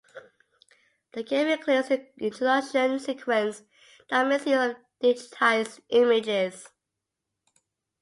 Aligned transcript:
The 1.11 1.21
game 1.21 1.47
includes 1.49 1.91
an 1.91 2.07
introduction 2.17 2.97
sequence 2.99 3.61
that 4.09 4.25
makes 4.25 4.47
use 4.47 4.71
of 4.71 4.75
digitized 4.99 5.79
images. 5.89 6.67